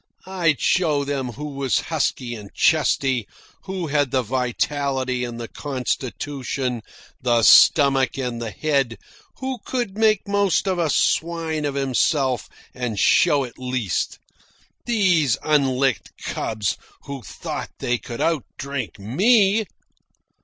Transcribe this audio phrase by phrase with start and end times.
[0.25, 3.27] I'd show them who was husky and chesty,
[3.65, 6.81] who had the vitality and the constitution,
[7.21, 8.97] the stomach and the head,
[9.41, 14.17] who could make most of a swine of himself and show it least.
[14.87, 19.67] These unlicked cubs who thought they could out drink ME!